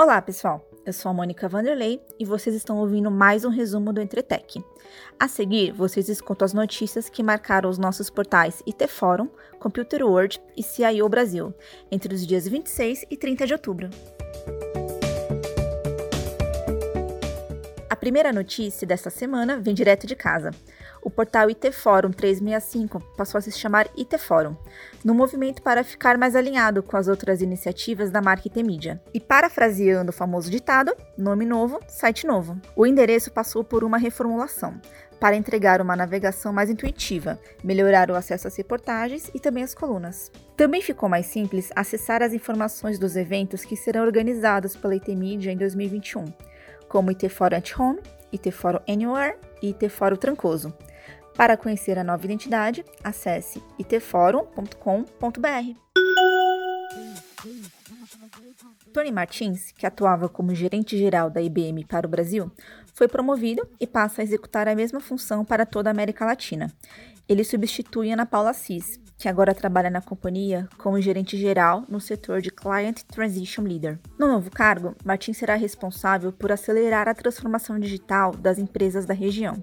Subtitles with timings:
[0.00, 0.66] Olá, pessoal.
[0.86, 4.64] Eu sou a Mônica Vanderlei e vocês estão ouvindo mais um resumo do Entretec.
[5.18, 9.28] A seguir, vocês escutam as notícias que marcaram os nossos portais IT Forum,
[9.58, 11.52] Computer World e CIO Brasil,
[11.92, 13.90] entre os dias 26 e 30 de outubro.
[18.00, 20.50] Primeira notícia desta semana vem direto de casa
[21.02, 24.54] o portal IT Forum 365 passou a se chamar IT Forum,
[25.04, 29.00] no movimento para ficar mais alinhado com as outras iniciativas da marca IT Media.
[29.14, 32.60] E parafraseando o famoso ditado, nome novo, site novo.
[32.76, 34.78] O endereço passou por uma reformulação,
[35.18, 40.30] para entregar uma navegação mais intuitiva, melhorar o acesso às reportagens e também às colunas.
[40.56, 45.52] Também ficou mais simples acessar as informações dos eventos que serão organizados pela IT Media
[45.52, 46.24] em 2021,
[46.90, 48.00] como IT Forum at Home,
[48.32, 48.52] IT
[48.88, 50.74] Anywhere e IT Forum Trancoso.
[51.36, 55.76] Para conhecer a nova identidade, acesse itforum.com.br.
[58.92, 62.50] Tony Martins, que atuava como gerente geral da IBM para o Brasil,
[62.92, 66.70] foi promovido e passa a executar a mesma função para toda a América Latina.
[67.28, 72.40] Ele substitui Ana Paula Assis, que agora trabalha na companhia como gerente geral no setor
[72.40, 73.98] de Client Transition Leader.
[74.18, 79.62] No novo cargo, Martins será responsável por acelerar a transformação digital das empresas da região,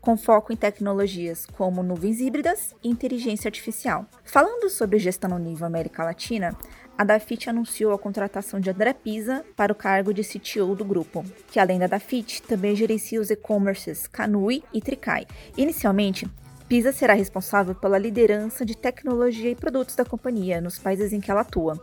[0.00, 4.06] com foco em tecnologias como nuvens híbridas e inteligência artificial.
[4.22, 6.56] Falando sobre gestão no nível América Latina,
[6.96, 11.24] a Dafit anunciou a contratação de André Pisa para o cargo de CTO do grupo,
[11.50, 15.26] que além da Dafit, também gerencia os e-commerces Canui e Tricai.
[15.56, 16.30] Inicialmente,
[16.72, 21.30] Pisa será responsável pela liderança de tecnologia e produtos da companhia nos países em que
[21.30, 21.78] ela atua.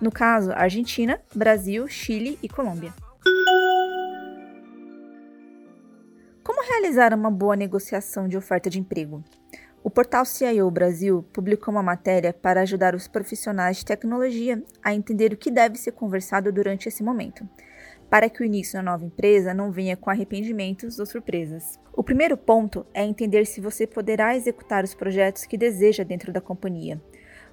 [0.00, 2.90] No caso, Argentina, Brasil, Chile e Colômbia.
[6.42, 9.22] Como realizar uma boa negociação de oferta de emprego?
[9.84, 15.34] O portal CIO Brasil publicou uma matéria para ajudar os profissionais de tecnologia a entender
[15.34, 17.46] o que deve ser conversado durante esse momento,
[18.10, 21.78] para que o início da nova empresa não venha com arrependimentos ou surpresas.
[21.92, 26.40] O primeiro ponto é entender se você poderá executar os projetos que deseja dentro da
[26.40, 27.00] companhia,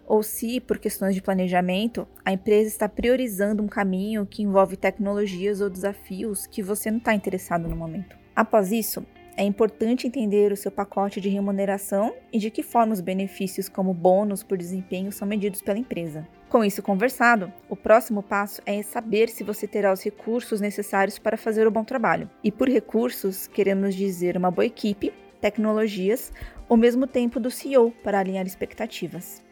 [0.07, 5.61] ou se, por questões de planejamento, a empresa está priorizando um caminho que envolve tecnologias
[5.61, 8.17] ou desafios que você não está interessado no momento.
[8.35, 9.05] Após isso,
[9.37, 13.93] é importante entender o seu pacote de remuneração e de que forma os benefícios, como
[13.93, 16.27] bônus por desempenho, são medidos pela empresa.
[16.49, 21.37] Com isso conversado, o próximo passo é saber se você terá os recursos necessários para
[21.37, 22.27] fazer o bom trabalho.
[22.43, 26.33] E por recursos, queremos dizer uma boa equipe, tecnologias,
[26.67, 29.43] ou mesmo tempo do CEO para alinhar expectativas.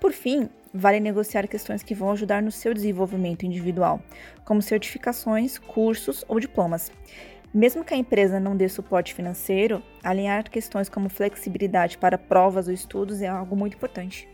[0.00, 4.00] Por fim, vale negociar questões que vão ajudar no seu desenvolvimento individual,
[4.46, 6.90] como certificações, cursos ou diplomas.
[7.52, 12.72] Mesmo que a empresa não dê suporte financeiro, alinhar questões como flexibilidade para provas ou
[12.72, 14.28] estudos é algo muito importante.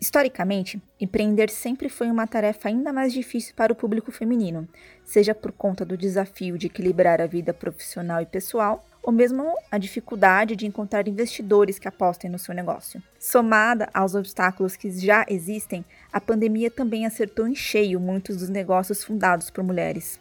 [0.00, 4.66] Historicamente, empreender sempre foi uma tarefa ainda mais difícil para o público feminino,
[5.04, 9.78] seja por conta do desafio de equilibrar a vida profissional e pessoal, ou mesmo a
[9.78, 13.02] dificuldade de encontrar investidores que apostem no seu negócio.
[13.18, 15.82] Somada aos obstáculos que já existem,
[16.12, 20.20] a pandemia também acertou em cheio muitos dos negócios fundados por mulheres.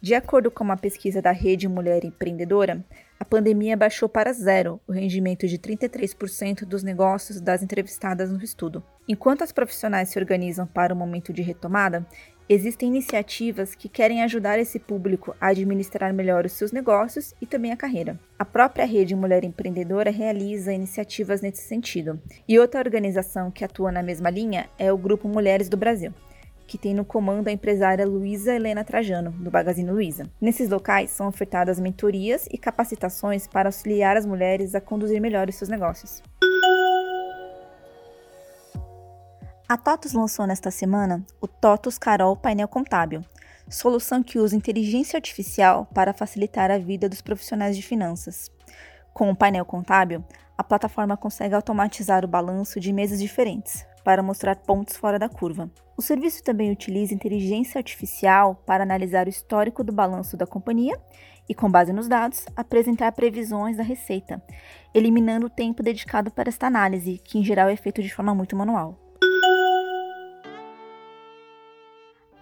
[0.00, 2.84] De acordo com uma pesquisa da Rede Mulher Empreendedora,
[3.18, 8.80] a pandemia baixou para zero o rendimento de 33% dos negócios das entrevistadas no estudo.
[9.10, 12.06] Enquanto as profissionais se organizam para o momento de retomada,
[12.52, 17.70] Existem iniciativas que querem ajudar esse público a administrar melhor os seus negócios e também
[17.70, 18.18] a carreira.
[18.36, 22.20] A própria Rede Mulher Empreendedora realiza iniciativas nesse sentido.
[22.48, 26.12] E outra organização que atua na mesma linha é o Grupo Mulheres do Brasil
[26.70, 30.30] que tem no comando a empresária Luísa Helena Trajano, do Magazine Luiza.
[30.40, 35.56] Nesses locais são ofertadas mentorias e capacitações para auxiliar as mulheres a conduzir melhor os
[35.56, 36.22] seus negócios.
[39.70, 43.24] A TOTUS lançou nesta semana o TOTUS Carol Painel Contábil,
[43.68, 48.50] solução que usa inteligência artificial para facilitar a vida dos profissionais de finanças.
[49.14, 50.24] Com o painel contábil,
[50.58, 55.70] a plataforma consegue automatizar o balanço de mesas diferentes, para mostrar pontos fora da curva.
[55.96, 61.00] O serviço também utiliza inteligência artificial para analisar o histórico do balanço da companhia
[61.48, 64.42] e, com base nos dados, apresentar previsões da receita,
[64.92, 68.56] eliminando o tempo dedicado para esta análise, que em geral é feito de forma muito
[68.56, 69.09] manual.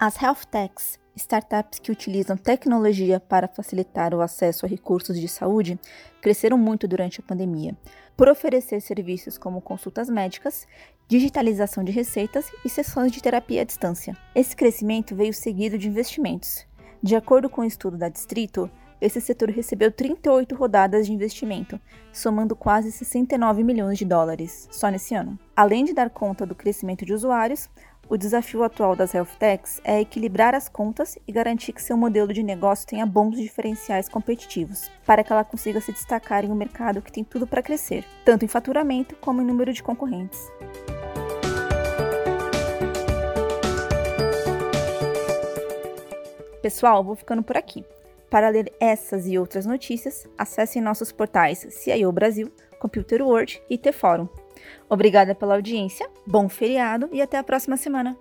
[0.01, 5.77] As health techs, startups que utilizam tecnologia para facilitar o acesso a recursos de saúde,
[6.21, 7.77] cresceram muito durante a pandemia,
[8.15, 10.65] por oferecer serviços como consultas médicas,
[11.05, 14.15] digitalização de receitas e sessões de terapia à distância.
[14.33, 16.65] Esse crescimento veio seguido de investimentos.
[17.03, 21.79] De acordo com o um estudo da Distrito, esse setor recebeu 38 rodadas de investimento,
[22.11, 25.39] somando quase 69 milhões de dólares só nesse ano.
[25.55, 27.69] Além de dar conta do crescimento de usuários,
[28.09, 32.33] o desafio atual das health techs é equilibrar as contas e garantir que seu modelo
[32.33, 37.03] de negócio tenha bons diferenciais competitivos, para que ela consiga se destacar em um mercado
[37.03, 40.51] que tem tudo para crescer, tanto em faturamento como em número de concorrentes.
[46.63, 47.85] Pessoal, vou ficando por aqui.
[48.29, 54.27] Para ler essas e outras notícias, acessem nossos portais CIO Brasil, Computer World e T-Fórum.
[54.89, 58.17] Obrigada pela audiência, bom feriado e até a próxima semana.